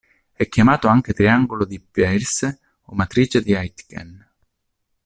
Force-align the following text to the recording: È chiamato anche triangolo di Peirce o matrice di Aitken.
È 0.33 0.49
chiamato 0.49 0.87
anche 0.87 1.13
triangolo 1.13 1.63
di 1.63 1.79
Peirce 1.79 2.59
o 2.85 2.95
matrice 2.95 3.39
di 3.43 3.53
Aitken. 3.53 4.29